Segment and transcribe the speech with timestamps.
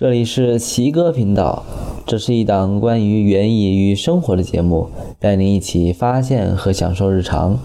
[0.00, 1.64] 这里是奇哥频道，
[2.06, 4.88] 这是一档关于园艺与生活的节目，
[5.18, 7.58] 带您一起发现和享受日常。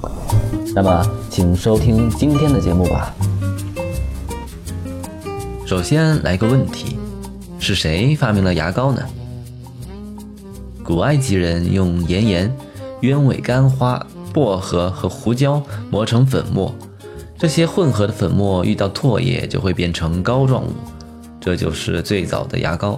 [0.73, 3.13] 那么，请收听今天的节目吧。
[5.63, 6.97] 首先来个问题，
[7.59, 9.03] 是谁发明了牙膏呢？
[10.83, 12.51] 古埃及人用岩盐、
[13.01, 14.03] 鸢尾干花、
[14.33, 15.61] 薄荷和胡椒
[15.91, 16.73] 磨成粉末，
[17.37, 20.69] 这些混合的粉末遇到唾液就会变成膏状物。
[21.43, 22.97] 这就是最早的牙膏。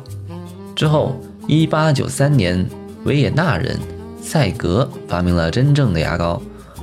[0.75, 2.63] 之后，一八九三年，
[3.03, 3.75] 维也纳人
[4.21, 6.39] 赛格发明了真正的牙膏，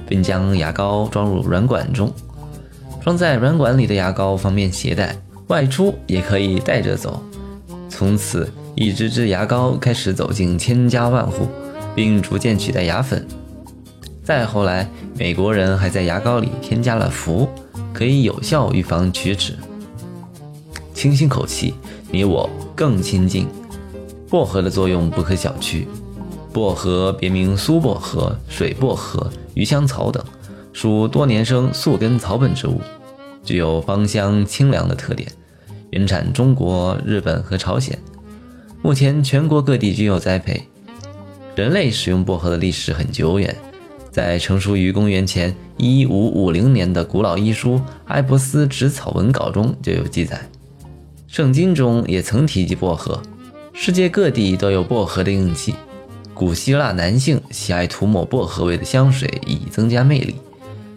[0.09, 2.13] 并将牙膏装入软管中。
[3.01, 7.23] 装在软管里的牙膏方便携带，外出也可以带着走。
[7.89, 11.47] 从此，一支支牙膏开始走进千家万户，
[11.95, 13.25] 并逐渐取代牙粉。
[14.25, 17.49] 再后来，美国人还在牙膏里添加了氟，
[17.93, 19.55] 可以有效预防龋齿。
[20.95, 21.75] 清新口气，
[22.11, 23.47] 你我更亲近。
[24.29, 25.87] 薄荷的作用不可小觑。
[26.53, 30.23] 薄荷别名苏薄荷、水薄荷、鱼香草等，
[30.73, 32.81] 属多年生宿根草本植物，
[33.43, 35.31] 具有芳香清凉的特点。
[35.91, 37.99] 原产中国、日本和朝鲜，
[38.83, 40.63] 目前全国各地均有栽培。
[41.55, 43.55] 人类使用薄荷的历史很久远，
[44.11, 47.77] 在成熟于公元前一五五零年的古老医书
[48.07, 50.41] 《埃博斯植草文稿》中就有记载。
[51.33, 53.23] 圣经中也曾提及薄荷，
[53.73, 55.75] 世界各地都有薄荷的印记。
[56.35, 60.37] 古希腊男性喜爱涂抹薄荷味的香水以增加魅力，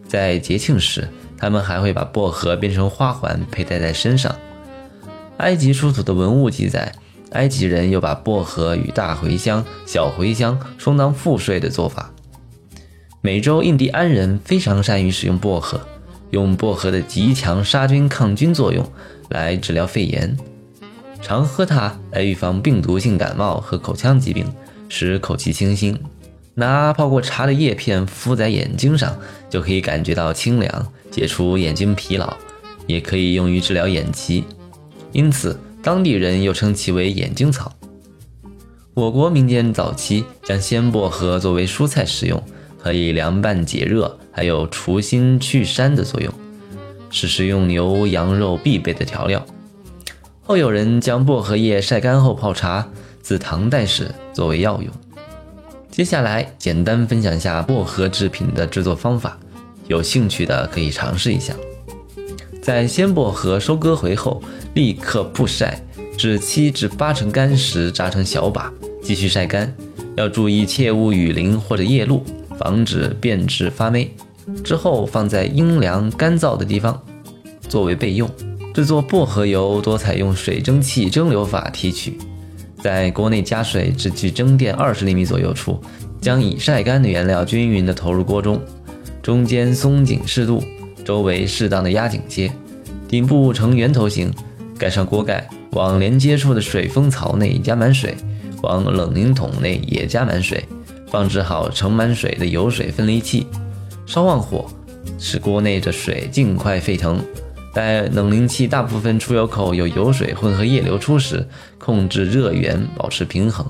[0.05, 4.35] 在节庆时，他们还会把薄荷变成花环佩戴在身上。
[5.37, 6.91] 埃及出土的文物记载，
[7.31, 12.11] 埃及人又把薄荷与大茴香、小茴香充当赋税的做法。
[13.21, 15.79] 美洲印第安人非常善于使用薄荷，
[16.31, 18.85] 用薄荷的极强杀菌抗菌作用。
[19.29, 20.35] 来治疗肺炎，
[21.21, 24.45] 常喝它来预防病毒性感冒和口腔疾病，
[24.89, 25.97] 使口气清新。
[26.53, 29.17] 拿泡过茶的叶片敷在眼睛上，
[29.49, 32.33] 就可以感觉到清凉，解除眼睛疲劳，
[32.87, 34.43] 也可以用于治疗眼疾。
[35.11, 37.73] 因此，当地人又称其为眼睛草。
[38.93, 42.41] 我国民间早期将鲜薄荷作为蔬菜食用，
[42.81, 46.33] 可以凉拌解热，还有除腥去膻的作用。
[47.15, 49.43] 是食用牛羊肉必备的调料。
[50.41, 52.85] 后有人将薄荷叶晒干后泡茶，
[53.21, 54.93] 自唐代时作为药用。
[55.89, 59.39] 接下来简单分享下薄荷制品的制作方法，
[59.87, 61.55] 有兴趣的可以尝试一下。
[62.61, 64.43] 在鲜薄荷收割回后，
[64.73, 65.81] 立刻曝晒
[66.17, 68.69] 至七至八成干时，扎成小把，
[69.01, 69.73] 继续晒干。
[70.17, 72.21] 要注意切勿雨淋或者夜露，
[72.59, 74.13] 防止变质发霉。
[74.63, 77.01] 之后放在阴凉干燥的地方，
[77.67, 78.29] 作为备用。
[78.73, 82.17] 制作薄荷油多采用水蒸气蒸馏法提取，
[82.83, 85.79] 在锅内加水至距蒸电二十厘米左右处，
[86.19, 88.59] 将已晒干的原料均匀地投入锅中，
[89.21, 90.61] 中间松紧适度，
[91.05, 92.51] 周围适当的压紧些，
[93.07, 94.29] 顶部呈圆头形，
[94.77, 98.13] 盖上锅盖，往连接处的水封槽内加满水，
[98.61, 100.65] 往冷凝桶内也加满水，
[101.07, 103.47] 放置好盛满水的油水分离器。
[104.05, 104.67] 烧旺火，
[105.17, 107.23] 使锅内的水尽快沸腾。
[107.73, 111.45] 待冷凝器大部分出油口有油水混合液流出时，
[111.77, 113.65] 控制热源，保持平衡。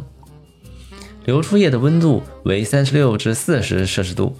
[1.25, 4.37] 流出液的温度为三十六至四十摄氏度。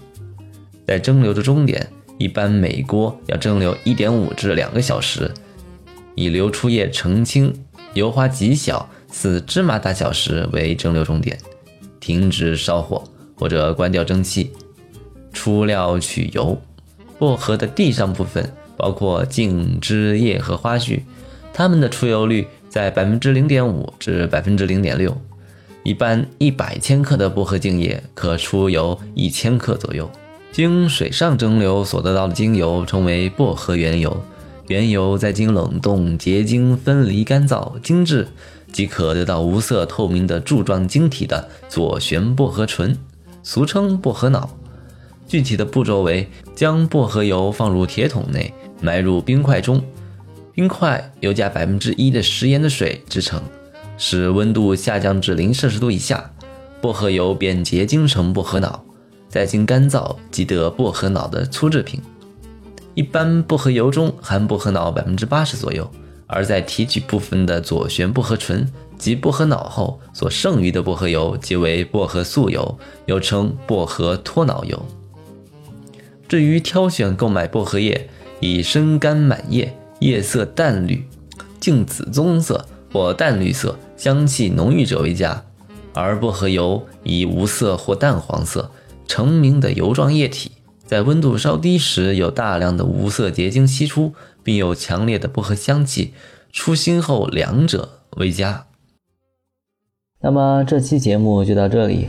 [0.86, 1.84] 在蒸馏的终点，
[2.16, 5.28] 一般每锅要蒸馏一点五至两个小时，
[6.14, 7.52] 以流出液澄清、
[7.94, 11.36] 油花极小，似芝麻大小时为蒸馏终点。
[11.98, 13.02] 停止烧火，
[13.34, 14.52] 或者关掉蒸汽。
[15.36, 16.58] 出料取油，
[17.18, 21.04] 薄荷的地上部分包括茎、枝叶和花序，
[21.52, 25.14] 它们的出油率在百分之零点五至百分之零点六。
[25.82, 30.10] 一般一百千克的薄荷茎叶可出油一千克左右。
[30.50, 34.24] 经水上蒸馏所得到的精油称为薄荷原油，
[34.68, 38.26] 原油再经冷冻结晶分离干燥精制，
[38.72, 42.96] 即可得到无色透明的柱状晶体的左旋薄荷醇，
[43.42, 44.48] 俗称薄荷脑。
[45.26, 49.82] 具体的步骤为：将薄荷油放入铁桶内，埋入冰块中，
[50.52, 53.42] 冰块由加百分之一的食盐的水制成，
[53.98, 56.30] 使温度下降至零摄氏度以下，
[56.80, 58.84] 薄荷油便结晶成薄荷脑，
[59.28, 62.00] 再经干燥即得薄荷脑的粗制品。
[62.94, 65.90] 一般薄荷油中含薄荷脑百分之八十左右，
[66.26, 74.80] 而在提取部分的左旋薄荷醇及薄荷脑后，所剩余的薄荷油即为薄荷素油，又称薄荷脱脑油。
[76.28, 78.08] 至于挑选购买薄荷叶，
[78.40, 81.04] 以深干满叶、叶色淡绿、
[81.60, 85.44] 净紫棕色或淡绿色、香气浓郁者为佳。
[85.92, 88.70] 而薄荷油以无色或淡黄色
[89.06, 90.52] 成名的油状液体，
[90.84, 94.12] 在温度稍低时有大量的无色结晶析出，
[94.42, 96.12] 并有强烈的薄荷香气。
[96.52, 98.66] 出新后两者为佳。
[100.22, 102.08] 那么这期节目就到这里。